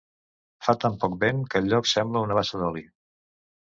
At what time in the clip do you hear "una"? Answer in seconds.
2.29-2.43